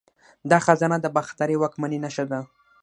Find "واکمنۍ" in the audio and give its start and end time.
1.57-1.97